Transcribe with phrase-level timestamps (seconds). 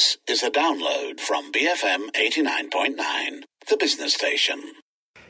[0.00, 4.72] This is a download from BFM 89.9, the business station.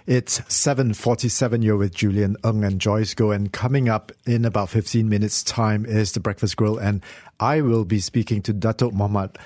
[0.06, 5.08] It's 7.47, you're with Julian Eng and Joyce Go, and coming up in about 15
[5.08, 7.02] minutes' time is the Breakfast Grill, and
[7.40, 9.38] I will be speaking to Dato Muhammad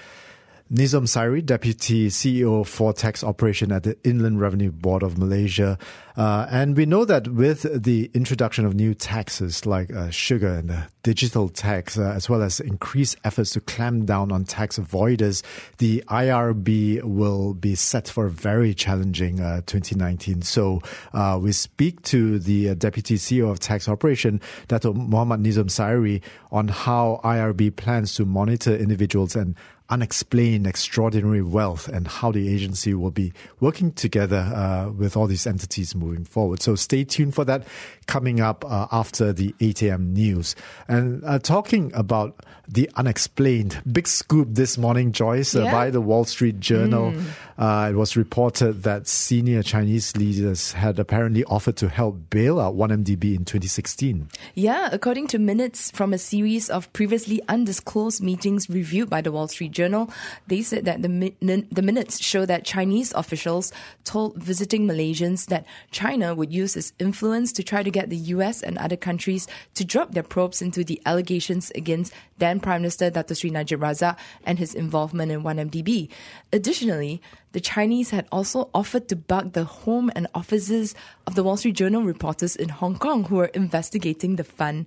[0.73, 5.77] Nizam Sairi, Deputy CEO for Tax Operation at the Inland Revenue Board of Malaysia.
[6.17, 10.71] Uh, and we know that with the introduction of new taxes like uh, sugar and
[10.71, 15.43] the digital tax, uh, as well as increased efforts to clamp down on tax avoiders,
[15.79, 20.41] the IRB will be set for a very challenging uh, 2019.
[20.43, 20.81] So
[21.13, 26.23] uh, we speak to the uh, Deputy CEO of Tax Operation, Dato Muhammad Nizam Sairi,
[26.51, 29.57] on how IRB plans to monitor individuals and
[29.91, 35.47] unexplained extraordinary wealth and how the agency will be working together uh, with all these
[35.47, 36.63] entities moving forward.
[36.63, 37.67] So stay tuned for that
[38.07, 40.13] coming up uh, after the 8 a.m.
[40.15, 40.57] news.
[40.89, 45.73] And uh, talking about the unexplained, big scoop this morning, Joyce, uh, Yeah.
[45.73, 47.13] by the Wall Street Journal.
[47.59, 52.75] Uh, it was reported that senior Chinese leaders had apparently offered to help bail out
[52.75, 54.29] 1MDB in 2016.
[54.55, 59.47] Yeah, according to minutes from a series of previously undisclosed meetings reviewed by the Wall
[59.47, 60.11] Street Journal,
[60.47, 63.73] they said that the, mi- nin- the minutes show that Chinese officials
[64.05, 68.63] told visiting Malaysians that China would use its influence to try to get the US
[68.63, 73.35] and other countries to drop their probes into the allegations against then Prime Minister Dato
[73.35, 76.09] Sri Najib Razak and his involvement in 1MDB.
[76.53, 77.21] Additionally,
[77.53, 80.95] the Chinese had also offered to bug the home and offices
[81.27, 84.87] of the Wall Street Journal reporters in Hong Kong who were investigating the fund.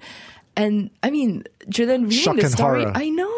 [0.57, 2.93] And I mean, Julian, reading Shock the story, horror.
[2.95, 3.36] I know.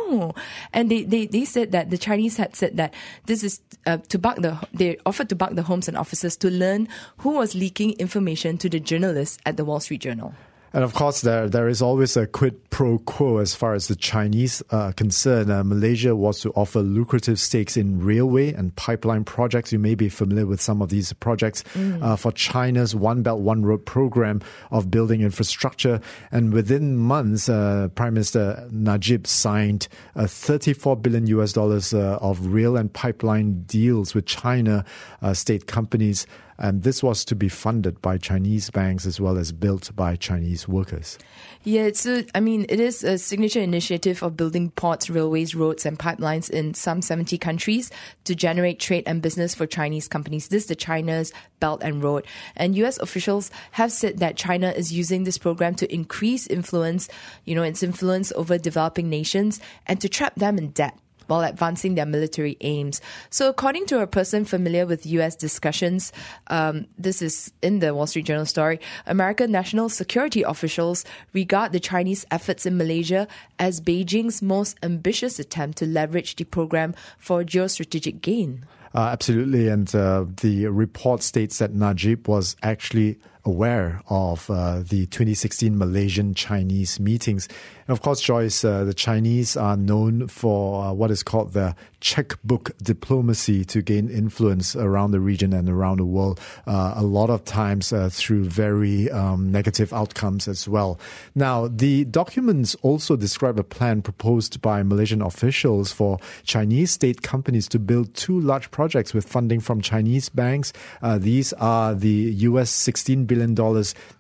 [0.74, 2.94] And they, they, they said that the Chinese had said that
[3.26, 6.50] this is uh, to bug the, they offered to bug the homes and offices to
[6.50, 6.88] learn
[7.20, 10.34] who was leaking information to the journalists at the Wall Street Journal.
[10.72, 13.96] And of course, there there is always a quid pro quo as far as the
[13.96, 15.52] Chinese are concerned.
[15.52, 19.72] Uh, Malaysia was to offer lucrative stakes in railway and pipeline projects.
[19.72, 21.64] You may be familiar with some of these projects
[22.02, 26.00] uh, for China's One Belt One Road program of building infrastructure.
[26.32, 32.46] And within months, uh, Prime Minister Najib signed uh, 34 billion US dollars uh, of
[32.46, 34.86] rail and pipeline deals with China
[35.22, 36.28] uh, state companies.
[36.60, 40.68] And this was to be funded by Chinese banks as well as built by Chinese
[40.68, 41.18] workers.
[41.64, 42.06] Yeah, it's
[42.36, 46.74] I mean, it is a signature initiative of building ports, railways, roads, and pipelines in
[46.74, 47.92] some 70 countries
[48.26, 50.50] to generate trade and business for Chinese companies.
[50.50, 51.32] This is the China's
[51.62, 52.26] Belt and Road.
[52.58, 57.08] And US officials have said that China is using this program to increase influence,
[57.46, 60.98] you know, its influence over developing nations and to trap them in debt
[61.30, 63.02] while advancing their military aims.
[63.30, 65.36] So, according to a person familiar with U.S.
[65.36, 66.12] discussions,
[66.48, 71.80] um, this is in the Wall Street Journal story, American national security officials regard the
[71.80, 73.28] Chinese efforts in Malaysia
[73.60, 78.66] as Beijing's most ambitious attempt to leverage the program for geostrategic gain.
[78.96, 79.68] Uh, absolutely.
[79.68, 86.34] And uh, the report states that Najib was actually aware of uh, the 2016 Malaysian
[86.34, 87.48] Chinese meetings.
[87.88, 91.76] And of course, Joyce, uh, the Chinese are known for uh, what is called the
[92.02, 97.30] checkbook diplomacy to gain influence around the region and around the world, uh, a lot
[97.30, 101.00] of times uh, through very um, negative outcomes as well.
[101.36, 107.68] Now, the documents also describe a plan proposed by Malaysian officials for Chinese state companies
[107.70, 110.74] to build two large projects with funding from Chinese banks.
[111.02, 113.56] Uh, these are the US $16 billion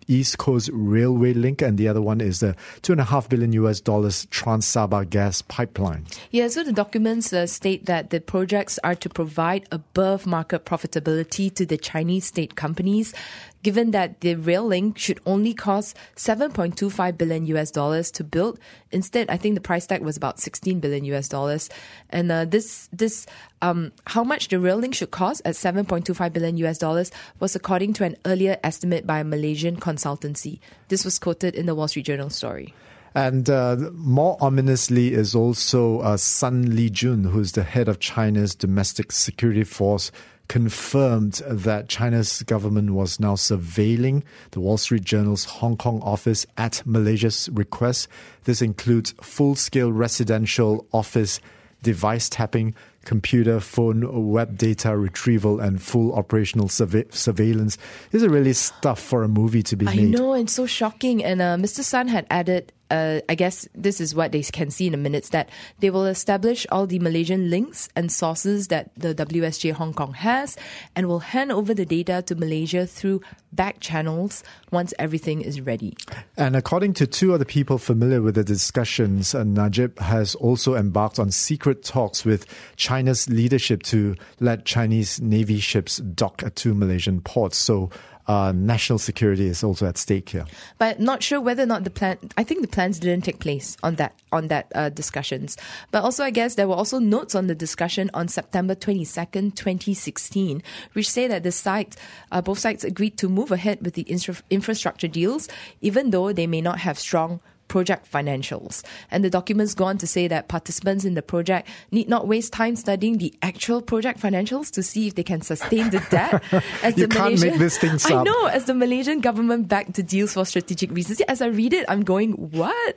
[0.10, 3.54] East Coast Railway link, and the other one is the two and a half billion
[3.54, 6.06] US dollars Trans Sabah gas pipeline.
[6.32, 11.54] Yeah, so the documents uh, state that the projects are to provide above market profitability
[11.54, 13.14] to the Chinese state companies,
[13.62, 18.58] given that the rail link should only cost 7.25 billion US dollars to build.
[18.92, 21.70] Instead, I think the price tag was about 16 billion US dollars.
[22.10, 23.28] And uh, this, this,
[23.62, 27.94] um, how much the rail link should cost at 7.25 billion US dollars was according
[27.94, 30.60] to an earlier estimate by a Malaysian consultancy.
[30.88, 32.74] This was quoted in the Wall Street Journal story.
[33.16, 39.12] And uh, more ominously is also uh, Sun Lijun, who's the head of China's domestic
[39.12, 40.12] security force,
[40.48, 46.82] confirmed that China's government was now surveilling the Wall Street Journal's Hong Kong office at
[46.86, 48.08] Malaysia's request.
[48.44, 51.40] This includes full scale residential office
[51.84, 52.76] device tapping,
[53.06, 57.78] computer, phone, web data retrieval, and full operational surve- surveillance.
[58.12, 60.16] These are really stuff for a movie to be I made.
[60.16, 61.24] I know, and so shocking.
[61.24, 61.82] And uh, Mr.
[61.82, 65.30] Sun had added, uh, I guess this is what they can see in the minutes,
[65.30, 65.50] that
[65.80, 70.58] they will establish all the Malaysian links and sources that the WSJ Hong Kong has
[70.96, 75.98] and will hand over the data to Malaysia through back channels once everything is ready.
[76.38, 81.20] And according to two other people familiar with the discussions, uh, Najib has also embarked
[81.20, 82.46] on secret talks with
[82.90, 87.56] China's leadership to let Chinese Navy ships dock at two Malaysian ports.
[87.56, 87.92] So
[88.26, 90.46] uh, national security is also at stake here.
[90.80, 92.18] but not sure whether or not the plan.
[92.36, 95.58] I think the plans didn't take place on that on that uh, discussions.
[95.92, 99.56] But also, I guess there were also notes on the discussion on September twenty second,
[99.56, 100.64] twenty sixteen,
[100.94, 101.96] which say that the sides,
[102.32, 105.48] uh, both sides agreed to move ahead with the infra- infrastructure deals,
[105.82, 107.40] even though they may not have strong
[107.70, 108.84] project financials.
[109.12, 112.52] And the documents go on to say that participants in the project need not waste
[112.52, 116.44] time studying the actual project financials to see if they can sustain the debt.
[116.84, 119.94] As You the can't make Malaysian- these things I know, as the Malaysian government backed
[119.94, 121.22] the deals for strategic reasons.
[121.22, 122.96] As I read it, I'm going, what?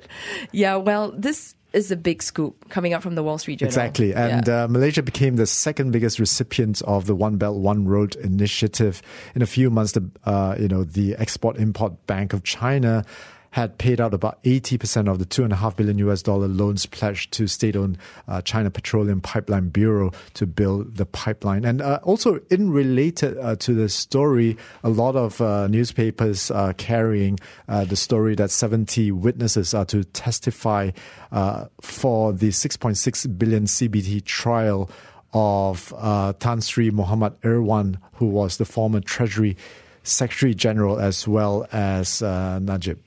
[0.51, 3.69] Yeah, well, this is a big scoop coming out from the Wall Street Journal.
[3.71, 4.15] Exactly.
[4.15, 4.65] And Yeah.
[4.65, 9.01] uh, Malaysia became the second biggest recipient of the One Belt, One Road initiative.
[9.35, 13.05] In a few months, the, uh, you know, the Export Import Bank of China
[13.53, 16.87] had paid out about 80% of the two and a half billion US dollar loans
[16.87, 21.65] pledged to state-owned uh, China Petroleum Pipeline Bureau to build the pipeline.
[21.65, 26.73] And uh, also in related uh, to the story, a lot of uh, newspapers are
[26.73, 27.39] carrying
[27.69, 30.91] uh, the story that 70 witnesses are to testify
[31.31, 34.91] uh, for the 6.6 billion CBT trial
[35.35, 39.57] of uh, Tan Sri Muhammad Irwan, who was the former Treasury
[40.03, 42.99] Secretary General, as well as uh, Najib.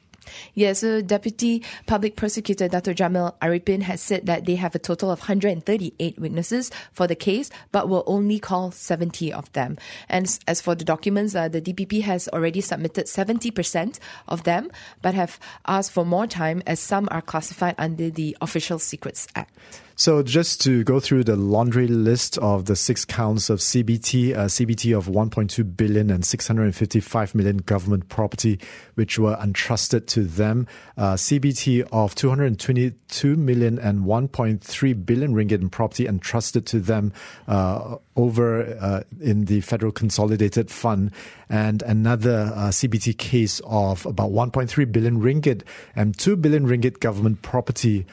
[0.54, 2.94] Yeah, so Deputy Public Prosecutor Dr.
[2.94, 7.50] Jamil Arifin has said that they have a total of 138 witnesses for the case,
[7.72, 9.78] but will only call 70 of them.
[10.10, 14.72] And as for the documents, uh, the DPP has already submitted 70% of them,
[15.02, 19.54] but have asked for more time as some are classified under the Official Secrets Act.
[19.98, 24.46] So just to go through the laundry list of the six counts of CBT, uh,
[24.48, 28.60] CBT of 1.2 billion and 655 million government property,
[28.96, 30.68] which were entrusted to them.
[30.98, 37.14] Uh, CBT of 222 million and 1.3 billion ringgit in property entrusted to them
[37.48, 41.12] uh, over uh, in the Federal Consolidated Fund,
[41.50, 45.62] and another CBT case of about 1.3 billion ringgit
[45.96, 48.06] and 2 billion ringgit government property,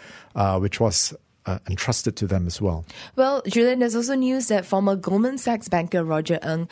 [0.61, 1.12] which was
[1.46, 2.84] uh, entrusted to them as well.
[3.16, 6.68] Well, Julian, there's also news that former Goldman Sachs banker Roger Ng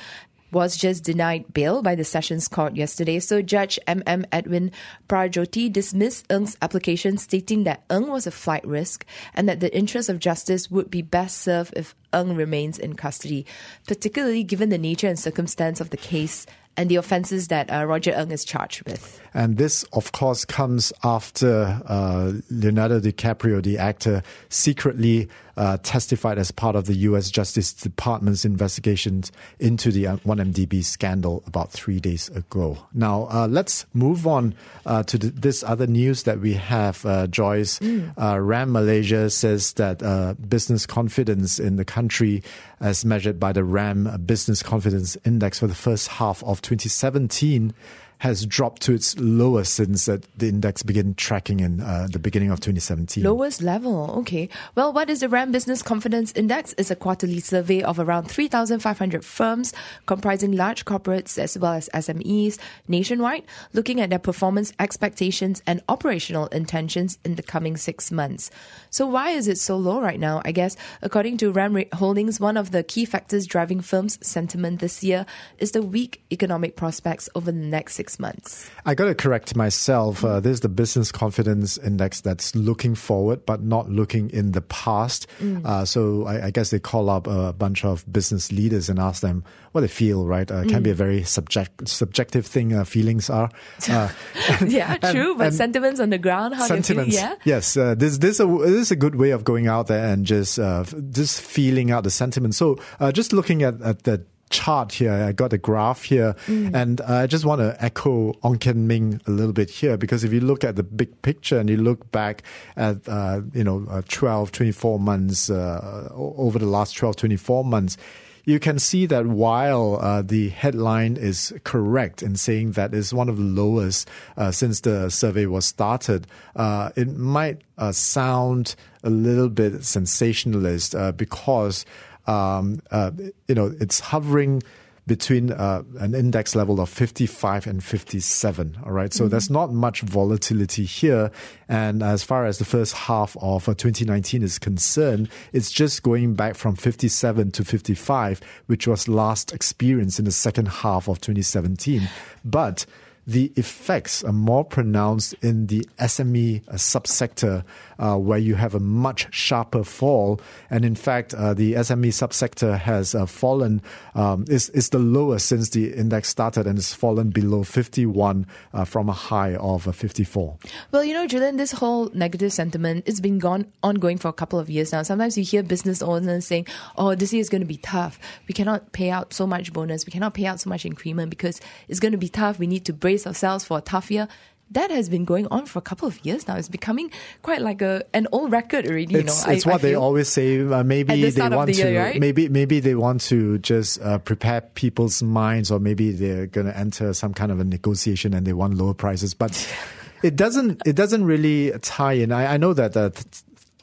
[0.53, 3.21] was just denied bail by the Sessions Court yesterday.
[3.21, 4.27] So Judge M.M.
[4.33, 4.73] Edwin
[5.09, 10.09] Paramjothy dismissed Ng's application, stating that Ng was a flight risk and that the interest
[10.09, 13.47] of justice would be best served if Ng remains in custody,
[13.87, 16.47] particularly given the nature and circumstance of the case
[16.77, 19.21] and the offences that uh, Roger Ng is charged with.
[19.35, 25.29] And this, of course, comes after uh, Leonardo DiCaprio, the actor, secretly
[25.61, 27.31] uh, testified as part of the U.S.
[27.31, 32.79] Justice Department's investigations into the 1MDB scandal about three days ago.
[32.95, 34.55] Now, uh, let's move on
[34.87, 37.79] uh, to th- this other news that we have, uh, Joyce.
[38.19, 42.43] Uh, RAM Malaysia says that uh, business confidence in the country,
[42.81, 47.75] as measured by the RAM Business Confidence Index for the first half of 2017,
[48.21, 52.51] has dropped to its lowest since uh, the index began tracking in uh, the beginning
[52.51, 53.25] of 2017.
[53.25, 54.47] Lowest level, okay.
[54.75, 56.75] Well, what is the RAM Business Confidence Index?
[56.77, 59.73] It's a quarterly survey of around 3,500 firms
[60.05, 66.47] comprising large corporates as well as SMEs nationwide, looking at their performance expectations and operational
[66.49, 68.51] intentions in the coming six months.
[68.91, 70.43] So, why is it so low right now?
[70.45, 74.81] I guess, according to RAM Ra- Holdings, one of the key factors driving firms' sentiment
[74.81, 75.25] this year
[75.59, 78.69] is the weak economic prospects over the next six months.
[78.85, 80.25] I got to correct myself.
[80.25, 84.63] Uh, this is the business confidence index that's looking forward, but not looking in the
[84.63, 85.27] past.
[85.65, 89.21] Uh, so I, I guess they call up a bunch of business leaders and ask
[89.23, 90.27] them what they feel.
[90.27, 90.51] Right?
[90.51, 92.73] Uh, Can be a very subject subjective thing.
[92.75, 93.51] Uh, feelings are.
[93.91, 94.09] Uh,
[94.67, 97.15] yeah, and- true, but and- sentiments on the ground, how sentiments.
[97.17, 97.35] feel, yeah?
[97.45, 100.25] Yes, uh, this this a this is a good way of going out there and
[100.25, 102.55] just uh, just feeling out the sentiment.
[102.55, 107.01] So uh, just looking at, at the chart here, I got a graph here, and
[107.01, 110.41] I just want to echo Ong Kian Ming a little bit here because if you
[110.41, 112.43] look at the big picture and you look back
[112.77, 117.97] at uh, you know uh, 12, 24 months uh, over the last 12, 24 months.
[118.45, 123.29] you can see that while uh, the headline is correct in saying that it's one
[123.29, 126.27] of the lowest uh, since the survey was started,
[126.57, 131.85] uh, it might uh, sound a little bit sensationalist uh, because
[132.31, 133.11] um, uh,
[133.49, 134.63] you know it's hovering
[135.11, 138.79] between uh, an index level of 55 and 57.
[138.85, 139.13] All right.
[139.13, 139.31] So mm-hmm.
[139.31, 141.33] there's not much volatility here.
[141.69, 146.35] And as far as the first half of uh, 2019 is concerned, it's just going
[146.35, 152.09] back from 57 to 55, which was last experienced in the second half of 2017.
[152.45, 152.87] But
[153.27, 157.65] the effects are more pronounced in the SME uh, subsector,
[157.99, 160.41] uh, where you have a much sharper fall.
[160.71, 163.83] And in fact, uh, the SME subsector has uh, fallen,
[164.15, 168.85] um, is, is the lowest since the index started and has fallen below 51 uh,
[168.85, 170.57] from a high of uh, 54.
[170.91, 174.59] Well, you know, Julian, this whole negative sentiment has been gone ongoing for a couple
[174.59, 175.03] of years now.
[175.03, 178.19] Sometimes you hear business owners saying, oh, this year is going to be tough.
[178.49, 180.07] We cannot pay out so much bonus.
[180.07, 182.59] We cannot pay out so much increment because it's going to be tough.
[182.59, 184.29] We need to brace ourselves for a tough year
[184.73, 186.57] that has been going on for a couple of years now.
[186.57, 187.11] It's becoming
[187.43, 189.17] quite like a an old record already.
[189.17, 190.61] It's, you know, it's I, what I they always say.
[190.61, 191.99] Uh, maybe the they want the to.
[191.99, 192.21] Right?
[192.21, 196.79] Maybe maybe they want to just uh, prepare people's minds, or maybe they're going to
[196.79, 199.35] enter some kind of a negotiation and they want lower prices.
[199.35, 199.59] But
[200.23, 202.31] it doesn't it doesn't really tie in.
[202.31, 203.11] I, I know that uh,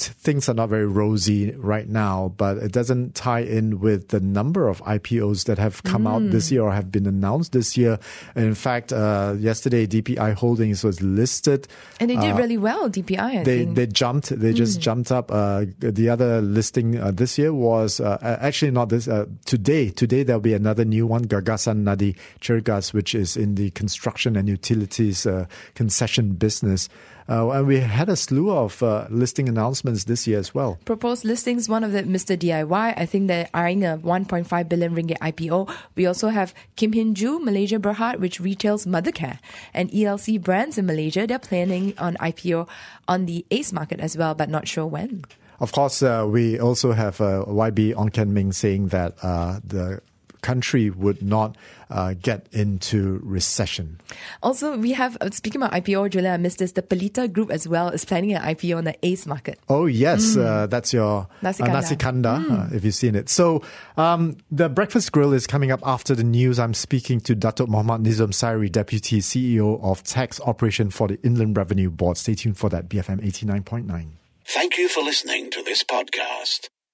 [0.01, 4.67] things are not very rosy right now, but it doesn't tie in with the number
[4.67, 6.13] of IPOs that have come mm.
[6.13, 7.99] out this year or have been announced this year.
[8.35, 11.67] And in fact, uh, yesterday DPI Holdings was listed,
[11.99, 12.89] and they did uh, really well.
[12.89, 13.75] DPI, I they think.
[13.75, 14.81] they jumped, they just mm.
[14.81, 15.31] jumped up.
[15.31, 19.89] Uh, the other listing uh, this year was uh, actually not this uh, today.
[19.89, 24.47] Today there'll be another new one, Gagasan Nadi Cergas, which is in the construction and
[24.47, 25.27] utilities
[25.75, 26.89] concession business.
[27.29, 30.79] Uh, and we had a slew of uh, listing announcements this year as well.
[30.85, 32.37] Proposed listings, one of the Mr.
[32.37, 32.93] DIY.
[32.97, 35.69] I think they're eyeing a 1.5 billion ringgit IPO.
[35.95, 39.39] We also have Kim Hin Joo, Malaysia Berhad, which retails Mothercare,
[39.73, 41.27] and ELC Brands in Malaysia.
[41.27, 42.67] They're planning on IPO
[43.07, 45.23] on the ACE market as well, but not sure when.
[45.59, 50.01] Of course, uh, we also have uh, YB Ong Kian Ming saying that uh, the
[50.41, 51.55] country would not
[51.89, 53.99] uh, get into recession.
[54.43, 57.67] Also, we have, uh, speaking about IPO, Julia, I missed this, the Pelita Group as
[57.67, 59.59] well is planning an IPO on the ACE market.
[59.69, 60.35] Oh, yes.
[60.35, 60.45] Mm.
[60.45, 62.73] Uh, that's your Nasi Kandar, nasi kandar mm.
[62.73, 63.29] if you've seen it.
[63.29, 63.63] So,
[63.95, 66.59] um, the Breakfast Grill is coming up after the news.
[66.59, 71.57] I'm speaking to Datuk Mohammad Nizam Sairi, Deputy CEO of Tax Operation for the Inland
[71.57, 72.17] Revenue Board.
[72.17, 74.07] Stay tuned for that, BFM 89.9.
[74.45, 76.69] Thank you for listening to this podcast.